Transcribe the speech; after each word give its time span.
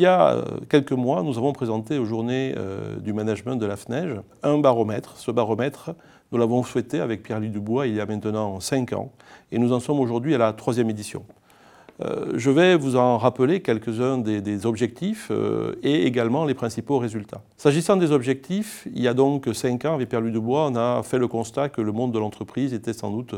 y 0.00 0.06
a 0.06 0.32
euh, 0.32 0.44
quelques 0.68 0.92
mois, 0.92 1.22
nous 1.22 1.38
avons 1.38 1.52
présenté 1.52 1.98
aux 1.98 2.04
journées 2.04 2.54
euh, 2.56 2.96
du 2.96 3.12
management 3.12 3.56
de 3.56 3.66
la 3.66 3.76
FNEJ 3.76 4.20
un 4.42 4.58
baromètre. 4.58 5.16
Ce 5.16 5.30
baromètre, 5.30 5.90
nous 6.32 6.38
l'avons 6.38 6.62
souhaité 6.62 7.00
avec 7.00 7.22
Pierre-Louis 7.22 7.50
Dubois 7.50 7.86
il 7.86 7.94
y 7.94 8.00
a 8.00 8.06
maintenant 8.06 8.60
cinq 8.60 8.92
ans 8.92 9.12
et 9.52 9.58
nous 9.58 9.72
en 9.72 9.80
sommes 9.80 10.00
aujourd'hui 10.00 10.34
à 10.34 10.38
la 10.38 10.52
troisième 10.52 10.90
édition. 10.90 11.24
Euh, 12.02 12.32
je 12.34 12.50
vais 12.50 12.76
vous 12.76 12.96
en 12.96 13.18
rappeler 13.18 13.60
quelques-uns 13.60 14.18
des, 14.18 14.64
objectifs 14.66 15.30
et 15.82 16.06
également 16.06 16.46
les 16.46 16.54
principaux 16.54 16.98
résultats. 16.98 17.42
S'agissant 17.56 17.96
des 17.96 18.10
objectifs, 18.10 18.88
il 18.94 19.02
y 19.02 19.08
a 19.08 19.14
donc 19.14 19.48
cinq 19.52 19.84
ans, 19.84 19.94
avec 19.94 20.08
Pierre-Louis 20.08 20.32
Dubois, 20.32 20.68
on 20.70 20.76
a 20.76 21.02
fait 21.02 21.18
le 21.18 21.28
constat 21.28 21.68
que 21.68 21.82
le 21.82 21.92
monde 21.92 22.12
de 22.12 22.18
l'entreprise 22.18 22.72
était 22.72 22.94
sans 22.94 23.10
doute 23.10 23.34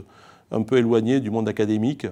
un 0.52 0.62
peu 0.62 0.76
éloigné 0.76 1.20
du 1.20 1.30
monde 1.30 1.48
académique 1.48 2.06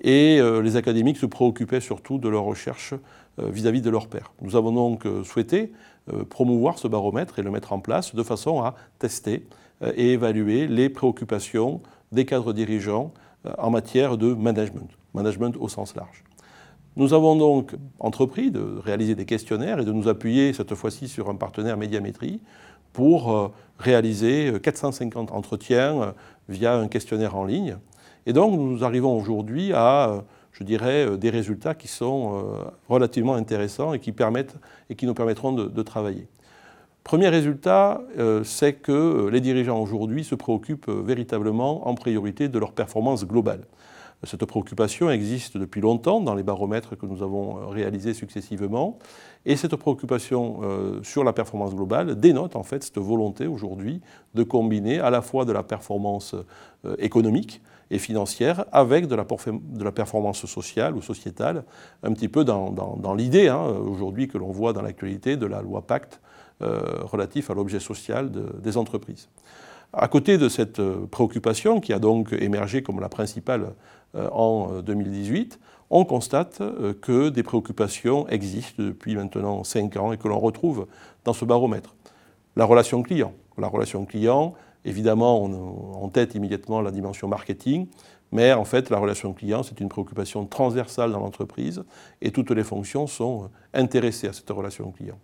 et 0.00 0.40
les 0.62 0.76
académiques 0.76 1.16
se 1.16 1.26
préoccupaient 1.26 1.80
surtout 1.80 2.18
de 2.18 2.28
leur 2.28 2.44
recherche 2.44 2.94
euh, 3.38 3.50
vis-à-vis 3.50 3.82
de 3.82 3.90
leurs 3.90 4.06
pairs. 4.06 4.32
Nous 4.40 4.56
avons 4.56 4.72
donc 4.72 5.04
euh, 5.04 5.22
souhaité 5.22 5.70
euh, 6.10 6.24
promouvoir 6.24 6.78
ce 6.78 6.88
baromètre 6.88 7.38
et 7.38 7.42
le 7.42 7.50
mettre 7.50 7.74
en 7.74 7.80
place 7.80 8.14
de 8.14 8.22
façon 8.22 8.62
à 8.62 8.74
tester 8.98 9.46
et 9.94 10.12
évaluer 10.12 10.66
les 10.68 10.88
préoccupations 10.88 11.82
des 12.10 12.24
cadres 12.24 12.54
dirigeants 12.54 13.12
en 13.58 13.70
matière 13.70 14.16
de 14.16 14.32
management, 14.32 14.88
management 15.12 15.54
au 15.60 15.68
sens 15.68 15.94
large. 15.94 16.24
Nous 16.96 17.12
avons 17.12 17.36
donc 17.36 17.74
entrepris 17.98 18.50
de 18.50 18.80
réaliser 18.82 19.14
des 19.14 19.26
questionnaires 19.26 19.78
et 19.80 19.84
de 19.84 19.92
nous 19.92 20.08
appuyer 20.08 20.54
cette 20.54 20.74
fois-ci 20.74 21.08
sur 21.08 21.28
un 21.28 21.34
partenaire 21.34 21.76
médiamétrie 21.76 22.40
pour 22.94 23.52
réaliser 23.78 24.50
450 24.62 25.30
entretiens 25.30 26.14
via 26.48 26.78
un 26.78 26.88
questionnaire 26.88 27.36
en 27.36 27.44
ligne. 27.44 27.76
Et 28.26 28.32
donc 28.32 28.58
nous 28.58 28.84
arrivons 28.84 29.16
aujourd'hui 29.16 29.72
à 29.72 30.24
je 30.58 30.64
dirais, 30.64 31.06
euh, 31.06 31.16
des 31.16 31.30
résultats 31.30 31.74
qui 31.74 31.88
sont 31.88 32.32
euh, 32.34 32.64
relativement 32.88 33.34
intéressants 33.34 33.92
et 33.92 33.98
qui, 33.98 34.12
permettent, 34.12 34.56
et 34.88 34.94
qui 34.94 35.06
nous 35.06 35.14
permettront 35.14 35.52
de, 35.52 35.82
travailler. 35.82 36.28
Premier 37.04 37.28
résultat, 37.28 38.00
euh, 38.18 38.42
c'est 38.42 38.72
que 38.72 39.28
les 39.30 39.40
dirigeants 39.40 39.80
aujourd'hui 39.80 40.24
se 40.24 40.34
préoccupent 40.34 40.88
véritablement 40.88 41.86
en 41.86 41.94
priorité 41.94 42.48
de 42.48 42.58
leur 42.58 42.72
performance 42.72 43.26
globale. 43.26 43.66
Cette 44.24 44.46
préoccupation 44.46 45.10
existe 45.10 45.58
depuis 45.58 45.82
longtemps 45.82 46.22
dans 46.22 46.34
les 46.34 46.42
baromètres 46.42 46.96
que 46.96 47.04
nous 47.04 47.22
avons 47.22 47.68
réalisés 47.68 48.14
successivement. 48.14 48.98
Et 49.44 49.56
cette 49.56 49.76
préoccupation 49.76 50.62
sur 51.02 51.22
la 51.22 51.34
performance 51.34 51.74
globale 51.74 52.18
dénote 52.18 52.56
en 52.56 52.62
fait 52.62 52.82
cette 52.82 52.96
volonté 52.96 53.46
aujourd'hui 53.46 54.00
de 54.34 54.42
combiner 54.42 55.00
à 55.00 55.10
la 55.10 55.20
fois 55.20 55.44
de 55.44 55.52
la 55.52 55.62
performance 55.62 56.34
économique, 56.98 57.60
et 57.90 57.98
financière 57.98 58.64
avec 58.72 59.06
de 59.06 59.14
la, 59.14 59.92
performance 59.92 60.44
sociale 60.46 60.96
ou 60.96 61.02
sociétale, 61.02 61.64
un 62.02 62.12
petit 62.12 62.28
peu 62.28 62.44
dans, 62.44 62.70
dans, 62.70 63.14
l'idée 63.14 63.48
hein, 63.48 63.62
aujourd'hui 63.64 64.28
que 64.28 64.38
l'on 64.38 64.50
voit 64.50 64.72
dans 64.72 64.82
l'actualité 64.82 65.36
de 65.36 65.46
la 65.46 65.62
loi 65.62 65.82
Pacte 65.82 66.20
euh, 66.62 66.80
relatif 67.02 67.50
à 67.50 67.54
l'objet 67.54 67.80
social 67.80 68.30
des 68.30 68.76
entreprises. 68.78 69.28
À 69.92 70.08
côté 70.08 70.38
de 70.38 70.48
cette 70.48 70.80
euh, 70.80 71.06
préoccupation 71.06 71.80
qui 71.80 71.92
a 71.92 71.98
donc 71.98 72.32
émergé 72.32 72.82
comme 72.82 72.98
la 72.98 73.10
principale 73.10 73.74
euh, 74.14 74.28
en 74.32 74.80
2018, 74.80 75.60
on 75.90 76.04
constate 76.04 76.60
que 77.00 77.28
des 77.28 77.42
préoccupations 77.44 78.26
existent 78.28 78.82
depuis 78.82 79.14
maintenant 79.14 79.62
5 79.62 79.96
ans 79.98 80.12
et 80.12 80.16
que 80.16 80.26
l'on 80.26 80.40
retrouve 80.40 80.86
dans 81.24 81.32
ce 81.32 81.44
baromètre. 81.44 81.94
La 82.56 82.64
relation 82.64 83.02
client. 83.02 83.34
La 83.58 83.68
relation 83.68 84.04
client, 84.04 84.54
Évidemment, 84.86 85.42
on, 85.42 86.04
en 86.04 86.08
tête 86.08 86.36
immédiatement 86.36 86.80
la 86.80 86.92
dimension 86.92 87.26
marketing, 87.26 87.88
mais 88.30 88.52
en 88.52 88.64
fait, 88.64 88.88
la 88.88 88.98
relation 88.98 89.32
client, 89.32 89.64
c'est 89.64 89.80
une 89.80 89.88
préoccupation 89.88 90.46
transversale 90.46 91.10
dans 91.10 91.18
l'entreprise 91.18 91.82
et 92.22 92.30
toutes 92.30 92.52
les 92.52 92.62
fonctions 92.62 93.08
sont 93.08 93.50
intéressées 93.74 94.28
à 94.28 94.32
cette 94.32 94.48
relation 94.48 94.92
client. 94.92 95.18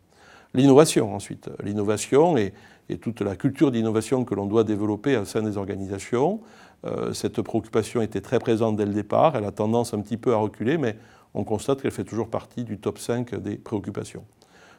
L'innovation 0.53 1.15
ensuite, 1.15 1.49
l'innovation 1.63 2.37
et, 2.37 2.53
toute 3.01 3.23
la 3.23 3.37
culture 3.37 3.71
d'innovation 3.71 4.25
que 4.25 4.35
l'on 4.35 4.45
doit 4.45 4.65
développer 4.65 5.17
au 5.17 5.25
sein 5.25 5.41
des 5.41 5.57
organisations. 5.57 6.41
Euh, 6.85 7.15
cette 7.15 7.41
préoccupation 7.41 8.03
était 8.03 8.21
très 8.21 8.39
présente 8.39 8.77
dès 8.77 8.85
le 8.85 8.93
départ, 8.93 9.35
elle 9.35 9.47
a 9.47 9.53
tendance 9.53 9.95
un 9.95 10.01
petit 10.01 10.19
peu 10.19 10.35
à 10.35 10.37
reculer, 10.37 10.77
mais 10.77 10.97
on 11.33 11.43
constate 11.43 11.81
qu'elle 11.81 11.93
fait 11.93 12.05
toujours 12.05 12.29
partie 12.29 12.65
du 12.65 12.77
top 12.77 12.99
5 12.99 13.37
des 13.37 13.57
préoccupations. 13.57 14.25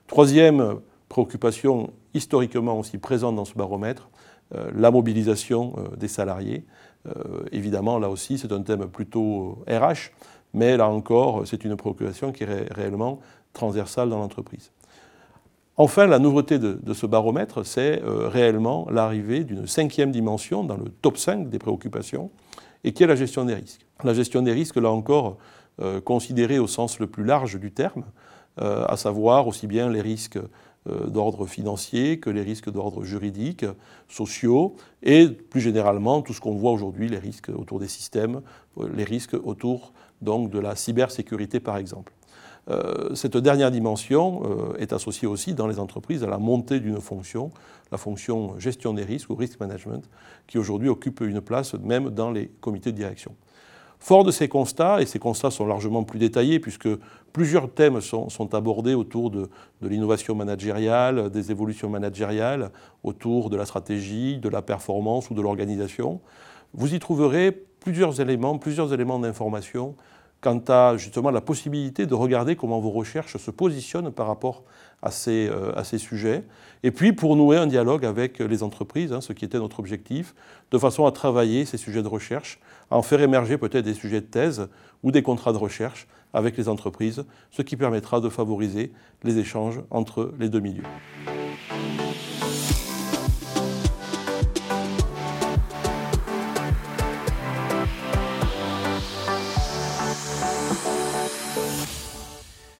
Troisième 0.05 0.75
préoccupation 1.09 1.91
historiquement 2.13 2.77
aussi 2.77 2.99
présente 2.99 3.35
dans 3.35 3.45
ce 3.45 3.55
baromètre, 3.55 4.09
la 4.51 4.91
mobilisation 4.91 5.73
euh, 5.77 5.95
des 5.95 6.07
salariés. 6.07 6.65
Euh, 7.07 7.43
évidemment, 7.51 7.99
là 7.99 8.09
aussi, 8.09 8.37
c'est 8.37 8.51
un 8.51 8.61
thème 8.61 8.87
plutôt 8.87 9.63
RH, 9.67 10.11
mais 10.53 10.77
là 10.77 10.87
encore, 10.87 11.45
c'est 11.45 11.63
une 11.65 11.75
préoccupation 11.75 12.31
qui 12.31 12.43
est 12.43 12.73
réellement 12.73 13.19
transversale 13.53 14.09
dans 14.09 14.19
l'entreprise. 14.19 14.71
Enfin, 15.75 16.05
la 16.05 16.19
nouveauté 16.19 16.59
de, 16.59 16.93
ce 16.93 17.07
baromètre, 17.07 17.65
c'est 17.65 17.99
réellement 18.03 18.87
l'arrivée 18.91 19.43
d'une 19.43 19.65
cinquième 19.65 20.11
dimension 20.11 20.63
dans 20.63 20.77
le 20.77 20.85
top 20.85 21.17
5 21.17 21.49
des 21.49 21.57
préoccupations, 21.57 22.29
et 22.83 22.93
qui 22.93 23.01
est 23.03 23.07
la 23.07 23.15
gestion 23.15 23.43
des 23.43 23.55
risques. 23.55 23.83
La 24.03 24.13
gestion 24.13 24.43
des 24.43 24.51
risques, 24.51 24.75
là 24.75 24.91
encore, 24.91 25.37
considérée 26.03 26.59
au 26.59 26.67
sens 26.67 26.99
le 26.99 27.07
plus 27.07 27.23
large 27.23 27.59
du 27.59 27.71
terme, 27.71 28.03
à 28.57 28.95
savoir 28.97 29.47
aussi 29.47 29.65
bien 29.65 29.89
les 29.89 30.01
risques 30.01 30.37
euh, 30.37 30.47
d'ordre 30.85 31.45
financier 31.45 32.19
que 32.19 32.29
les 32.29 32.41
risques 32.41 32.69
d'ordre 32.69 33.03
juridique, 33.03 33.66
sociaux, 34.09 34.75
et 35.01 35.27
plus 35.27 35.61
généralement 35.61 36.21
tout 36.21 36.33
ce 36.33 36.41
qu'on 36.41 36.55
voit 36.55 36.71
aujourd'hui, 36.71 37.07
les 37.07 37.19
risques 37.19 37.49
autour 37.49 37.79
des 37.79 37.88
systèmes, 37.88 38.41
euh, 38.77 38.89
les 38.93 39.03
risques 39.03 39.35
autour 39.43 39.93
donc, 40.22 40.49
de 40.49 40.59
la 40.59 40.75
cybersécurité 40.75 41.59
par 41.59 41.77
exemple. 41.77 42.13
Euh, 42.69 43.13
cette 43.16 43.35
dernière 43.35 43.72
dimension 43.72 44.75
est 44.77 44.93
associée 44.93 45.27
aussi 45.27 45.53
dans 45.53 45.67
les 45.67 45.79
entreprises 45.79 46.23
à 46.23 46.27
la 46.27 46.38
montée 46.38 46.79
d'une 46.79 47.01
fonction, 47.01 47.51
la 47.91 47.97
fonction 47.97 48.57
gestion 48.59 48.93
des 48.93 49.03
risques 49.03 49.29
ou 49.29 49.35
risk 49.35 49.59
management, 49.59 50.09
qui 50.47 50.57
aujourd'hui 50.57 50.89
occupe 50.89 51.22
une 51.22 51.41
place 51.41 51.73
même 51.75 52.09
dans 52.09 52.31
les 52.31 52.47
comités 52.61 52.91
de 52.91 52.97
direction. 52.97 53.35
Fort 54.03 54.25
de 54.25 54.31
ces 54.31 54.50
constats, 54.50 55.02
et 55.02 55.06
ces 55.06 55.18
constats 55.18 55.50
sont 55.50 55.66
largement 55.66 56.03
plus 56.03 56.19
détaillés 56.19 56.59
puisque 56.59 56.90
plusieurs 57.31 57.72
thèmes 57.72 58.02
sont, 58.02 58.53
abordés 58.53 58.96
autour 58.96 59.31
de, 59.31 59.50
l'innovation 59.81 60.36
managériale, 60.36 61.30
des 61.30 61.52
évolutions 61.52 61.90
managériales, 61.90 62.72
autour 63.06 63.50
de 63.50 63.56
la 63.56 63.66
stratégie, 63.66 64.40
de 64.40 64.50
la 64.50 64.62
performance 64.62 65.30
ou 65.30 65.36
de 65.36 65.41
l'organisation, 65.41 66.19
vous 66.74 66.94
y 66.94 67.00
trouverez 67.00 67.53
plusieurs 67.80 68.19
éléments, 68.19 68.58
plusieurs 68.58 68.94
éléments 68.94 69.19
d'information 69.19 69.96
quant 70.43 70.61
à 70.67 70.97
justement 70.97 71.31
la 71.31 71.39
possibilité 71.39 72.05
de 72.05 72.13
regarder 72.13 72.57
comment 72.57 72.79
vos 72.81 72.91
recherches 72.91 73.37
se 73.37 73.49
positionnent 73.49 74.11
par 74.11 74.27
rapport 74.27 74.63
à 75.01 75.09
ces, 75.09 75.47
euh, 75.47 75.71
à 75.75 75.85
ces 75.85 75.97
sujets. 75.97 76.43
Et 76.83 76.91
puis 76.91 77.13
pour 77.13 77.37
nouer 77.37 77.57
un 77.57 77.65
dialogue 77.65 78.05
avec 78.05 78.39
les 78.39 78.61
entreprises, 78.61 79.13
hein, 79.13 79.21
ce 79.21 79.31
qui 79.31 79.45
était 79.45 79.57
notre 79.57 79.79
objectif, 79.79 80.35
de 80.71 80.77
façon 80.77 81.05
à 81.05 81.11
travailler 81.11 81.63
ces 81.63 81.77
sujets 81.77 82.03
de 82.03 82.09
recherche, 82.09 82.59
à 82.91 82.97
en 82.97 83.01
faire 83.01 83.21
émerger 83.21 83.57
peut-être 83.57 83.85
des 83.85 83.93
sujets 83.93 84.21
de 84.21 84.25
thèse 84.25 84.67
ou 85.01 85.11
des 85.11 85.23
contrats 85.23 85.53
de 85.53 85.57
recherche 85.57 86.07
avec 86.33 86.57
les 86.57 86.67
entreprises, 86.67 87.23
ce 87.51 87.61
qui 87.61 87.77
permettra 87.77 88.19
de 88.19 88.27
favoriser 88.27 88.91
les 89.23 89.37
échanges 89.37 89.79
entre 89.91 90.33
les 90.39 90.49
deux 90.49 90.59
milieux. 90.59 90.83